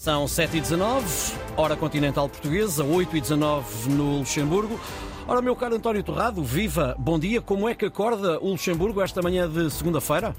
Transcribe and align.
São 0.00 0.24
7h19, 0.24 1.34
hora 1.58 1.76
continental 1.76 2.26
portuguesa, 2.26 2.82
8h19 2.82 3.64
no 3.88 4.20
Luxemburgo. 4.20 4.80
Ora, 5.28 5.42
meu 5.42 5.54
caro 5.54 5.76
António 5.76 6.02
Torrado, 6.02 6.42
viva, 6.42 6.96
bom 6.98 7.18
dia. 7.18 7.42
Como 7.42 7.68
é 7.68 7.74
que 7.74 7.84
acorda 7.84 8.40
o 8.40 8.48
Luxemburgo 8.48 9.02
esta 9.02 9.20
manhã 9.20 9.46
de 9.46 9.70
segunda-feira? 9.70 10.34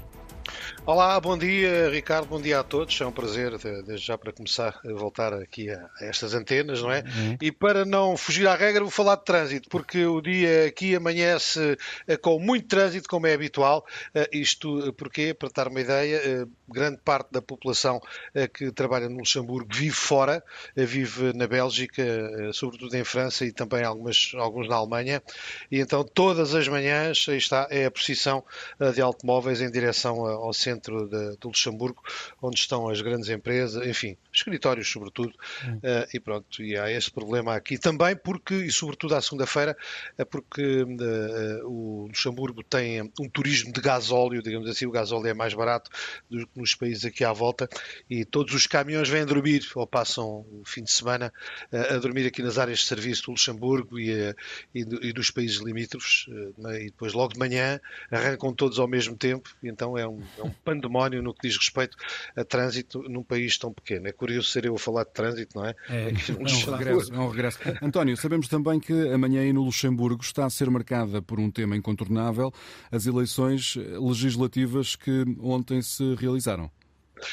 Olá, 0.84 1.20
bom 1.20 1.38
dia 1.38 1.88
Ricardo, 1.90 2.26
bom 2.26 2.40
dia 2.40 2.58
a 2.58 2.64
todos. 2.64 3.00
É 3.00 3.06
um 3.06 3.12
prazer, 3.12 3.56
desde 3.56 4.04
já 4.04 4.18
para 4.18 4.32
começar, 4.32 4.80
a 4.84 4.92
voltar 4.94 5.32
aqui 5.32 5.70
a, 5.70 5.88
estas 6.00 6.34
antenas, 6.34 6.82
não 6.82 6.90
é? 6.90 7.02
Uhum. 7.02 7.36
E 7.40 7.52
para 7.52 7.84
não 7.84 8.16
fugir 8.16 8.48
à 8.48 8.56
regra, 8.56 8.80
vou 8.80 8.90
falar 8.90 9.14
de 9.14 9.24
trânsito, 9.24 9.68
porque 9.68 10.04
o 10.04 10.20
dia 10.20 10.66
aqui 10.66 10.96
amanhece 10.96 11.78
eh, 12.08 12.16
com 12.16 12.36
muito 12.40 12.66
trânsito, 12.66 13.08
como 13.08 13.28
é 13.28 13.34
habitual. 13.34 13.86
Eh, 14.12 14.28
isto 14.32 14.88
eh, 14.88 14.90
porquê? 14.90 15.32
Para 15.32 15.50
dar 15.54 15.68
uma 15.68 15.80
ideia, 15.80 16.48
grande 16.68 16.98
parte 17.04 17.30
da 17.30 17.40
população 17.40 18.00
que 18.54 18.72
trabalha 18.72 19.08
no 19.08 19.18
Luxemburgo 19.18 19.68
vive 19.72 19.94
fora, 19.94 20.42
vive 20.74 21.32
na 21.34 21.46
Bélgica, 21.46 22.02
sobretudo 22.52 22.96
em 22.96 23.04
França 23.04 23.44
e 23.44 23.52
também 23.52 23.84
algumas, 23.84 24.32
alguns 24.34 24.68
na 24.68 24.76
Alemanha. 24.76 25.22
E 25.70 25.78
então 25.78 26.02
todas 26.02 26.54
as 26.54 26.66
manhãs, 26.66 27.26
aí 27.28 27.36
está, 27.36 27.68
é 27.70 27.84
a 27.84 27.90
precisão 27.90 28.42
de 28.94 29.00
automóveis 29.00 29.60
em 29.60 29.70
direção 29.70 30.24
ao 30.26 30.52
centro 30.62 31.08
de, 31.08 31.36
de, 31.36 31.46
Luxemburgo, 31.46 32.02
onde 32.40 32.58
estão 32.58 32.88
as 32.88 33.00
grandes 33.00 33.28
empresas, 33.28 33.86
enfim, 33.86 34.16
escritórios 34.32 34.88
sobretudo, 34.88 35.32
hum. 35.64 35.76
uh, 35.76 36.08
e 36.12 36.20
pronto, 36.20 36.62
e 36.62 36.76
há 36.76 36.90
esse 36.90 37.10
problema 37.10 37.54
aqui 37.54 37.78
também, 37.78 38.16
porque, 38.16 38.54
e 38.54 38.70
sobretudo 38.70 39.14
à 39.14 39.22
segunda-feira, 39.22 39.76
é 40.16 40.24
porque 40.24 40.82
uh, 40.82 41.68
o 41.68 42.06
Luxemburgo 42.08 42.62
tem 42.62 43.02
um 43.20 43.28
turismo 43.28 43.72
de 43.72 43.80
gasóleo, 43.80 44.42
digamos 44.42 44.68
assim, 44.68 44.86
o 44.86 44.90
gasóleo 44.90 45.28
é 45.28 45.34
mais 45.34 45.54
barato 45.54 45.90
do 46.30 46.46
que 46.46 46.60
nos 46.60 46.74
países 46.74 47.04
aqui 47.04 47.24
à 47.24 47.32
volta, 47.32 47.68
e 48.08 48.24
todos 48.24 48.54
os 48.54 48.66
caminhões 48.66 49.08
vêm 49.08 49.24
dormir, 49.24 49.62
ou 49.74 49.86
passam 49.86 50.46
o 50.52 50.62
fim 50.64 50.82
de 50.82 50.90
semana, 50.90 51.32
uh, 51.72 51.94
a 51.94 51.98
dormir 51.98 52.26
aqui 52.26 52.42
nas 52.42 52.58
áreas 52.58 52.80
de 52.80 52.86
serviço 52.86 53.24
do 53.24 53.30
Luxemburgo 53.32 53.98
e, 53.98 54.34
e, 54.74 54.80
e 54.80 55.12
dos 55.12 55.30
países 55.30 55.58
limítrofes, 55.58 56.26
e 56.80 56.86
depois 56.86 57.12
logo 57.12 57.32
de 57.32 57.38
manhã 57.38 57.80
arrancam 58.10 58.52
todos 58.52 58.78
ao 58.78 58.88
mesmo 58.88 59.16
tempo, 59.16 59.50
e 59.62 59.68
então 59.68 59.96
é 59.96 60.06
um, 60.06 60.20
é 60.38 60.42
um 60.42 60.51
pandemónio 60.52 61.22
no 61.22 61.34
que 61.34 61.48
diz 61.48 61.56
respeito 61.56 61.96
a 62.36 62.44
trânsito 62.44 63.02
num 63.08 63.22
país 63.22 63.56
tão 63.58 63.72
pequeno. 63.72 64.08
É 64.08 64.12
curioso 64.12 64.48
ser 64.48 64.64
eu 64.64 64.74
a 64.74 64.78
falar 64.78 65.04
de 65.04 65.12
trânsito, 65.12 65.58
não 65.58 65.66
é? 65.66 65.74
É, 65.88 66.08
é, 66.10 66.32
um, 66.38 66.70
regresso, 66.76 67.14
é 67.14 67.18
um 67.18 67.28
regresso. 67.28 67.58
António, 67.80 68.16
sabemos 68.16 68.48
também 68.48 68.78
que 68.80 68.92
amanhã 69.08 69.40
aí 69.42 69.52
no 69.52 69.62
Luxemburgo 69.62 70.22
está 70.22 70.46
a 70.46 70.50
ser 70.50 70.70
marcada 70.70 71.20
por 71.22 71.38
um 71.38 71.50
tema 71.50 71.76
incontornável, 71.76 72.52
as 72.90 73.06
eleições 73.06 73.76
legislativas 73.76 74.96
que 74.96 75.24
ontem 75.40 75.82
se 75.82 76.14
realizaram. 76.14 76.70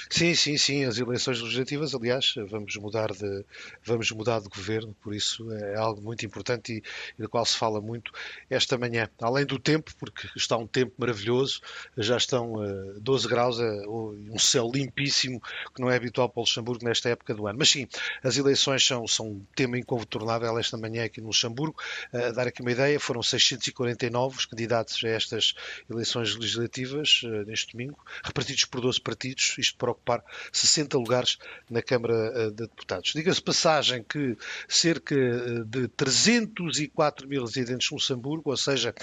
Sim, 0.09 0.35
sim, 0.35 0.57
sim. 0.57 0.85
As 0.85 0.97
eleições 0.97 1.41
legislativas, 1.41 1.93
aliás, 1.93 2.33
vamos 2.49 2.75
mudar 2.77 3.11
de, 3.11 3.45
vamos 3.83 4.11
mudar 4.11 4.41
de 4.41 4.49
governo, 4.49 4.95
por 5.01 5.13
isso 5.13 5.51
é 5.51 5.75
algo 5.75 6.01
muito 6.01 6.25
importante 6.25 6.73
e, 6.73 6.83
e 7.17 7.21
do 7.21 7.29
qual 7.29 7.45
se 7.45 7.57
fala 7.57 7.81
muito 7.81 8.11
esta 8.49 8.77
manhã. 8.77 9.09
Além 9.21 9.45
do 9.45 9.59
tempo, 9.59 9.91
porque 9.99 10.27
está 10.35 10.57
um 10.57 10.67
tempo 10.67 10.93
maravilhoso, 10.97 11.61
já 11.97 12.17
estão 12.17 12.53
uh, 12.53 12.63
eh, 12.63 12.99
12 12.99 13.27
graus, 13.27 13.59
uh, 13.59 14.15
um 14.31 14.39
céu 14.39 14.69
limpíssimo, 14.73 15.41
que 15.73 15.81
não 15.81 15.89
é 15.89 15.95
habitual 15.95 16.29
para 16.29 16.39
o 16.39 16.43
Luxemburgo 16.43 16.85
nesta 16.85 17.09
época 17.09 17.33
do 17.33 17.47
ano. 17.47 17.57
Mas 17.59 17.69
sim, 17.69 17.87
as 18.23 18.37
eleições 18.37 18.85
são, 18.85 19.07
são 19.07 19.27
um 19.27 19.45
tema 19.55 19.77
incontornável 19.77 20.57
esta 20.57 20.77
manhã 20.77 21.05
aqui 21.05 21.21
no 21.21 21.27
Luxemburgo. 21.27 21.75
Uh, 22.13 22.33
dar 22.33 22.47
aqui 22.47 22.61
uma 22.61 22.71
ideia, 22.71 22.99
foram 22.99 23.21
649 23.21 24.37
os 24.37 24.45
candidatos 24.45 25.03
a 25.03 25.09
estas 25.09 25.53
eleições 25.89 26.35
legislativas 26.35 27.21
uh, 27.23 27.45
neste 27.45 27.71
domingo, 27.71 27.97
repartidos 28.23 28.65
por 28.65 28.81
12 28.81 29.01
partidos, 29.01 29.55
isto 29.57 29.77
para 29.79 29.91
ocupar 29.91 30.23
60 30.51 30.97
lugares 30.97 31.37
na 31.69 31.81
Câmara 31.81 32.13
eh, 32.13 32.49
de 32.49 32.67
Deputados. 32.67 33.13
Diga-se 33.15 33.41
passagem 33.41 34.03
que 34.03 34.37
cerca 34.67 35.15
eh, 35.15 35.63
de 35.65 35.87
304 35.87 37.27
mil 37.27 37.43
residentes 37.45 37.89
no 37.89 37.95
Luxemburgo, 37.95 38.51
ou 38.51 38.57
seja, 38.57 38.93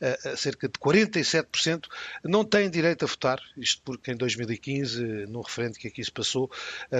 eh, 0.00 0.36
cerca 0.36 0.68
de 0.68 0.74
47%, 0.78 1.86
não 2.24 2.44
têm 2.44 2.68
direito 2.68 3.04
a 3.04 3.08
votar, 3.08 3.40
isto 3.56 3.80
porque 3.82 4.10
em 4.10 4.16
2015, 4.16 5.26
no 5.28 5.40
referendo 5.40 5.78
que 5.78 5.88
aqui 5.88 6.04
se 6.04 6.10
passou, 6.10 6.50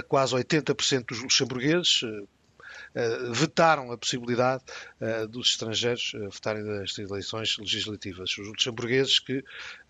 quase 0.09 0.35
80% 0.35 1.07
dos 1.07 1.23
luxemburgueses, 1.23 2.03
vetaram 3.33 3.91
a 3.91 3.99
possibilidade 3.99 4.63
uh, 5.01 5.27
dos 5.27 5.51
estrangeiros 5.51 6.15
uh, 6.15 6.31
votarem 6.31 6.63
nas 6.63 6.97
eleições 6.97 7.57
legislativas. 7.59 8.31
Os 8.39 8.47
luxemburgueses, 8.47 9.19
que 9.19 9.45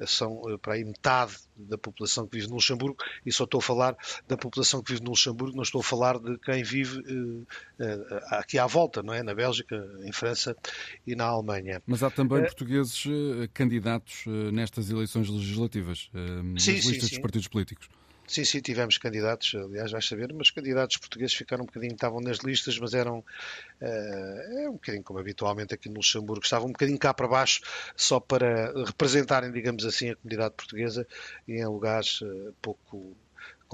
são 0.06 0.40
para 0.60 0.74
aí 0.74 0.84
metade 0.84 1.36
da 1.56 1.76
população 1.76 2.26
que 2.26 2.36
vive 2.36 2.48
no 2.48 2.54
Luxemburgo, 2.54 2.96
e 3.24 3.32
só 3.32 3.44
estou 3.44 3.58
a 3.58 3.62
falar 3.62 3.96
da 4.26 4.36
população 4.36 4.82
que 4.82 4.92
vive 4.92 5.04
no 5.04 5.10
Luxemburgo, 5.10 5.54
não 5.54 5.62
estou 5.62 5.80
a 5.80 5.84
falar 5.84 6.18
de 6.18 6.38
quem 6.38 6.62
vive 6.62 7.02
aqui 8.30 8.58
à 8.58 8.66
volta, 8.66 9.02
não 9.02 9.14
é? 9.14 9.22
Na 9.22 9.34
Bélgica, 9.34 9.76
em 10.02 10.12
França 10.12 10.56
e 11.06 11.14
na 11.14 11.26
Alemanha. 11.26 11.82
Mas 11.86 12.02
há 12.02 12.10
também 12.10 12.40
portugueses 12.42 13.04
candidatos 13.52 14.24
nestas 14.52 14.90
eleições 14.90 15.28
legislativas, 15.28 16.10
nas 16.42 16.62
sim, 16.62 16.72
listas 16.72 16.94
sim, 16.94 17.00
sim. 17.00 17.08
dos 17.10 17.18
partidos 17.18 17.48
políticos. 17.48 17.88
Sim, 18.26 18.42
sim, 18.44 18.60
tivemos 18.60 18.96
candidatos, 18.96 19.54
aliás, 19.54 19.92
vais 19.92 20.06
saber, 20.06 20.32
mas 20.32 20.50
candidatos 20.50 20.96
portugueses 20.96 21.34
ficaram 21.34 21.64
um 21.64 21.66
bocadinho, 21.66 21.92
estavam 21.92 22.20
nas 22.20 22.38
listas, 22.38 22.78
mas 22.78 22.94
eram 22.94 23.18
uh, 23.18 24.58
é 24.62 24.68
um 24.68 24.72
bocadinho 24.72 25.04
como 25.04 25.18
habitualmente 25.18 25.74
aqui 25.74 25.90
no 25.90 25.96
Luxemburgo, 25.96 26.42
estavam 26.42 26.68
um 26.68 26.72
bocadinho 26.72 26.98
cá 26.98 27.12
para 27.12 27.28
baixo, 27.28 27.60
só 27.94 28.18
para 28.18 28.72
representarem, 28.86 29.52
digamos 29.52 29.84
assim, 29.84 30.10
a 30.10 30.16
comunidade 30.16 30.54
portuguesa 30.54 31.06
e 31.46 31.52
em 31.52 31.66
lugares 31.66 32.22
uh, 32.22 32.54
pouco 32.62 33.14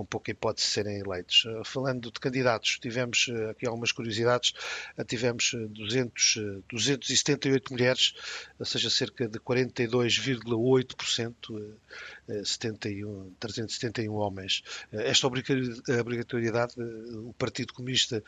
com 0.00 0.06
pouca 0.06 0.30
hipótese 0.30 0.66
de 0.66 0.72
serem 0.72 0.98
eleitos. 0.98 1.44
Eh, 1.46 1.60
falando 1.64 2.10
de 2.10 2.18
candidatos, 2.18 2.78
tivemos 2.78 3.28
eh, 3.28 3.50
aqui 3.50 3.66
algumas 3.66 3.92
curiosidades. 3.92 4.54
Eh, 4.96 5.04
tivemos 5.04 5.54
200, 5.54 6.38
278 6.70 7.70
mulheres, 7.70 8.14
ou 8.58 8.64
seja, 8.64 8.88
cerca 8.88 9.28
de 9.28 9.38
42,8%, 9.38 11.74
71, 12.44 13.34
371 13.40 14.14
homens. 14.14 14.62
Esta 14.92 15.26
obrigatoriedade, 15.26 16.74
o 16.80 17.34
Partido 17.36 17.74
Comunista, 17.74 18.22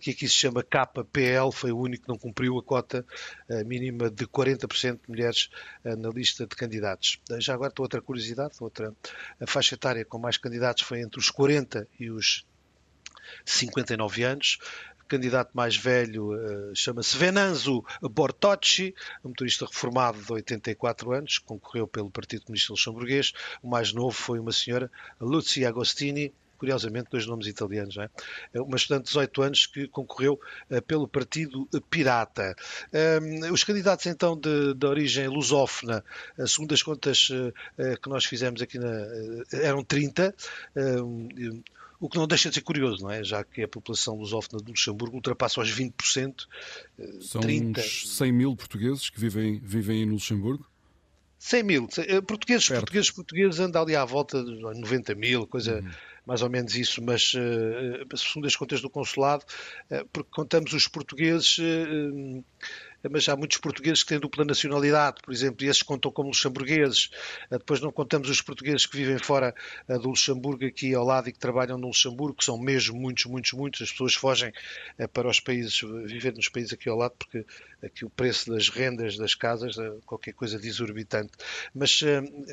que 0.00 0.10
aqui 0.10 0.28
se 0.28 0.34
chama 0.34 0.60
KPL, 0.62 1.52
foi 1.52 1.70
o 1.70 1.78
único 1.78 2.04
que 2.04 2.08
não 2.08 2.18
cumpriu 2.18 2.58
a 2.58 2.62
cota 2.62 3.06
mínima 3.64 4.10
de 4.10 4.26
40% 4.26 4.94
de 4.94 5.00
mulheres 5.08 5.50
na 5.84 6.08
lista 6.08 6.44
de 6.46 6.56
candidatos. 6.56 7.20
Já 7.38 7.54
agora, 7.54 7.72
outra 7.78 8.02
curiosidade, 8.02 8.54
outra 8.58 8.92
faixa 9.46 9.76
etária 9.76 10.04
com 10.04 10.18
mais 10.18 10.36
candidatos 10.36 10.82
foi 10.82 11.00
entre 11.00 11.13
os 11.18 11.30
40 11.30 11.86
e 11.98 12.10
os 12.10 12.46
59 13.44 14.22
anos. 14.22 14.58
O 15.02 15.06
candidato 15.06 15.50
mais 15.54 15.76
velho 15.76 16.32
uh, 16.32 16.74
chama-se 16.74 17.16
Venanzo 17.16 17.84
Bortocci, 18.00 18.94
motorista 19.22 19.66
reformado 19.66 20.22
de 20.22 20.32
84 20.32 21.12
anos, 21.12 21.38
concorreu 21.38 21.86
pelo 21.86 22.10
Partido 22.10 22.46
Comunista 22.46 22.72
Luxemburguês. 22.72 23.32
O 23.62 23.68
mais 23.68 23.92
novo 23.92 24.12
foi 24.12 24.38
uma 24.38 24.52
senhora, 24.52 24.90
Lucia 25.20 25.68
Agostini, 25.68 26.32
curiosamente, 26.64 27.08
dois 27.10 27.26
nomes 27.26 27.46
italianos, 27.46 27.96
é? 27.98 28.08
é? 28.54 28.60
Uma 28.60 28.76
estudante 28.76 29.04
de 29.04 29.08
18 29.10 29.42
anos 29.42 29.66
que 29.66 29.86
concorreu 29.86 30.40
uh, 30.70 30.80
pelo 30.82 31.06
Partido 31.06 31.68
Pirata. 31.90 32.56
Um, 33.22 33.52
os 33.52 33.62
candidatos, 33.62 34.06
então, 34.06 34.38
de, 34.38 34.72
de 34.72 34.86
origem 34.86 35.28
lusófona, 35.28 36.02
uh, 36.38 36.48
segundo 36.48 36.72
as 36.72 36.82
contas 36.82 37.28
uh, 37.28 37.52
que 38.00 38.08
nós 38.08 38.24
fizemos 38.24 38.62
aqui, 38.62 38.78
na, 38.78 38.88
eram 39.52 39.84
30. 39.84 40.34
O 42.00 42.08
que 42.08 42.18
não 42.18 42.26
deixa 42.26 42.48
de 42.48 42.56
ser 42.56 42.60
curioso, 42.62 43.02
não 43.02 43.10
é? 43.10 43.22
Já 43.22 43.44
que 43.44 43.62
a 43.62 43.68
população 43.68 44.16
lusófona 44.16 44.62
de 44.62 44.70
Luxemburgo 44.70 45.16
ultrapassa 45.16 45.60
os 45.60 45.70
20%. 45.70 46.46
São 47.20 47.40
30... 47.40 47.80
uns 47.80 48.16
100 48.16 48.32
mil 48.32 48.56
portugueses 48.56 49.08
que 49.08 49.18
vivem, 49.18 49.60
vivem 49.62 50.04
no 50.04 50.14
Luxemburgo? 50.14 50.66
100 51.44 51.62
mil. 51.62 51.88
Portugueses, 52.26 52.68
portugueses, 52.68 53.10
portugueses 53.10 53.60
andam 53.60 53.82
ali 53.82 53.94
à 53.94 54.04
volta 54.04 54.42
de 54.42 54.58
90 54.60 55.14
mil, 55.14 55.46
coisa. 55.46 55.80
Uhum 55.80 55.90
mais 56.26 56.40
ou 56.40 56.48
menos 56.48 56.74
isso, 56.74 57.02
mas 57.02 57.34
uh, 57.34 58.16
segundo 58.16 58.46
as 58.46 58.56
contas 58.56 58.80
do 58.80 58.88
consulado, 58.88 59.44
porque 60.10 60.30
contamos 60.30 60.72
os 60.72 60.88
portugueses. 60.88 61.58
Mas 63.10 63.28
há 63.28 63.36
muitos 63.36 63.58
portugueses 63.58 64.02
que 64.02 64.08
têm 64.08 64.18
dupla 64.18 64.44
nacionalidade, 64.44 65.16
por 65.22 65.32
exemplo, 65.32 65.64
e 65.64 65.68
esses 65.68 65.82
contam 65.82 66.10
como 66.10 66.28
luxemburgueses. 66.28 67.10
Depois 67.50 67.80
não 67.80 67.92
contamos 67.92 68.28
os 68.28 68.40
portugueses 68.40 68.86
que 68.86 68.96
vivem 68.96 69.18
fora 69.18 69.54
do 69.88 70.08
Luxemburgo, 70.10 70.64
aqui 70.66 70.94
ao 70.94 71.04
lado, 71.04 71.28
e 71.28 71.32
que 71.32 71.38
trabalham 71.38 71.78
no 71.78 71.88
Luxemburgo, 71.88 72.38
que 72.38 72.44
são 72.44 72.58
mesmo 72.58 72.98
muitos, 72.98 73.26
muitos, 73.26 73.52
muitos. 73.52 73.82
As 73.82 73.90
pessoas 73.90 74.14
fogem 74.14 74.52
para 75.12 75.28
os 75.28 75.40
países, 75.40 75.80
viver 76.06 76.34
nos 76.34 76.48
países 76.48 76.72
aqui 76.72 76.88
ao 76.88 76.96
lado, 76.96 77.14
porque 77.18 77.44
aqui 77.82 78.04
o 78.04 78.10
preço 78.10 78.50
das 78.50 78.68
rendas 78.68 79.16
das 79.16 79.34
casas, 79.34 79.76
qualquer 80.06 80.32
coisa 80.32 80.58
de 80.58 80.68
exorbitante. 80.68 81.32
Mas 81.74 82.00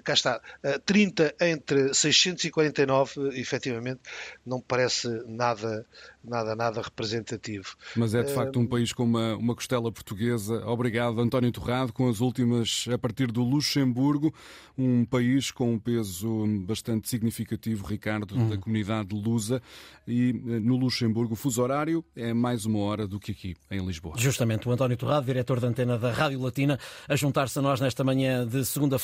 cá 0.04 0.13
está, 0.13 0.42
30 0.86 1.36
entre 1.39 1.94
649, 1.94 3.39
efetivamente, 3.39 3.62
efetivamente 3.62 4.01
não 4.45 4.59
parece 4.59 5.07
nada, 5.25 5.86
nada, 6.24 6.56
nada 6.56 6.81
representativo. 6.81 7.75
Mas 7.95 8.13
é 8.13 8.24
de 8.24 8.33
facto 8.33 8.59
um 8.59 8.68
país 8.68 8.92
com 8.92 9.04
uma, 9.04 9.36
uma 9.36 9.56
costela 9.56 9.92
portuguesa 9.92 10.41
certeza. 10.42 10.68
Obrigado, 10.68 11.22
António 11.22 11.52
Torrado, 11.52 11.94
com 11.94 12.10
as 12.10 12.20
últimas 12.20 12.86
a 12.92 12.98
partir 12.98 13.32
do 13.32 13.44
Luxemburgo, 13.44 14.34
um 14.78 15.06
país 15.06 15.52
com 15.52 15.74
um 15.74 15.80
peso 15.80 16.46
bastante 16.66 17.08
significativo, 17.08 17.86
Ricardo, 17.86 18.36
hum. 18.36 18.50
da 18.50 18.58
comunidade 18.58 19.16
lusa. 19.16 19.62
E 20.08 20.30
eh, 20.30 20.60
no 20.60 20.76
Luxemburgo, 20.76 21.34
o 21.34 21.36
fuso 21.36 21.62
horário 21.62 22.04
é 22.16 22.34
mais 22.34 22.66
uma 22.66 22.80
hora 22.80 23.08
do 23.08 23.20
que 23.20 23.32
aqui, 23.32 23.56
em 23.70 23.86
Lisboa. 23.86 24.16
Justamente, 24.18 24.68
o 24.68 24.72
António 24.72 24.98
Torrado, 24.98 25.26
diretor 25.26 25.60
da 25.60 25.68
antena 25.68 25.98
da 25.98 26.12
Rádio 26.12 26.42
Latina, 26.42 26.80
a 27.08 27.16
juntar-se 27.16 27.60
a 27.60 27.62
nós 27.62 27.80
nesta 27.80 28.04
manhã 28.04 28.46
de 28.46 28.66
segunda-feira. 28.66 29.02